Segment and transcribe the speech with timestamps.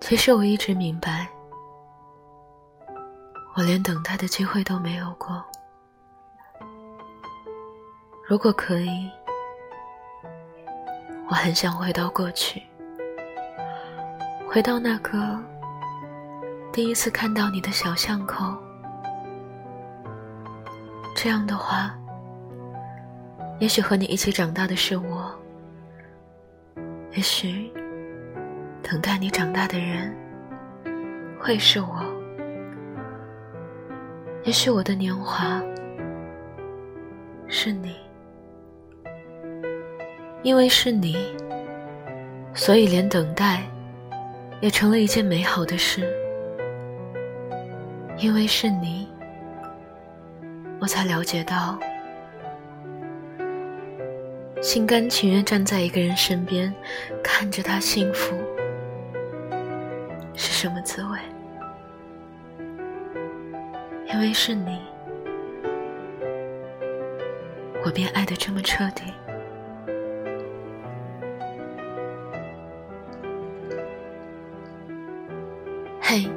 [0.00, 1.26] 其实我一直明白，
[3.56, 5.42] 我连等待的机会都没有过。
[8.26, 9.10] 如果可以，
[11.28, 12.62] 我很想回到过去，
[14.48, 15.38] 回到那个
[16.72, 18.54] 第一次看到你的小巷口。
[21.14, 21.94] 这样的话，
[23.58, 25.34] 也许和你一起长大的是我，
[27.12, 27.72] 也许
[28.86, 30.14] 等待你长大的人
[31.40, 32.04] 会是我，
[34.44, 35.62] 也许我的年华
[37.48, 37.96] 是你，
[40.42, 41.16] 因为是你，
[42.52, 43.62] 所以连等待
[44.60, 46.06] 也成了一件美好的事，
[48.18, 49.08] 因为是你。
[50.78, 51.78] 我才了解到，
[54.60, 56.72] 心甘情愿站在一个人身边，
[57.22, 58.36] 看着他幸福。
[60.34, 61.18] 是什么滋味。
[64.12, 64.80] 因为是你，
[67.84, 69.02] 我便爱得这么彻底。
[76.00, 76.28] 嘿，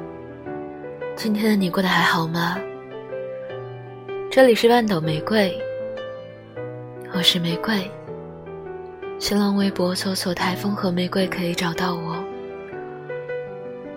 [1.14, 2.58] 今天的你过得还好吗？
[4.30, 5.56] 这里是万斗玫瑰，
[7.14, 7.88] 我是玫瑰。
[9.18, 12.16] 新浪微博搜索“台风和玫瑰”可以找到我。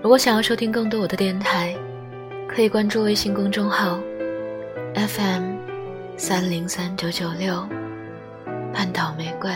[0.02, 1.76] 如果想要收听更多我的电台，
[2.48, 4.00] 可以关注微信公众号
[4.96, 5.56] FM
[6.18, 7.64] 三零三九九六
[8.74, 9.52] 半岛玫瑰，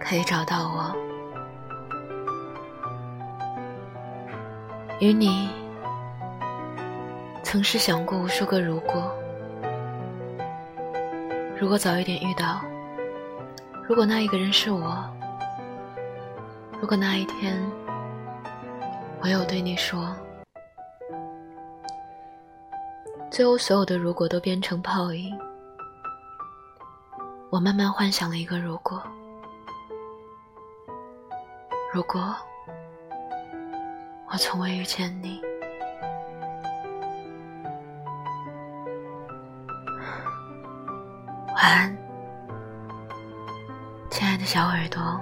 [0.00, 0.96] 可以找到我。
[5.00, 5.50] 与你
[7.42, 9.14] 曾是想过无数个如果。
[11.60, 12.62] 如果早一点遇到，
[13.86, 15.04] 如果那一个人是我，
[16.80, 17.62] 如果那一天
[19.24, 20.14] 我有对你说，
[23.30, 25.34] 最后所有的如果都变成泡影，
[27.48, 29.02] 我慢慢幻想了一个如果，
[31.90, 32.36] 如果
[34.30, 35.40] 我从未遇见你。
[41.56, 41.96] 晚安，
[44.10, 45.18] 亲爱的小耳朵。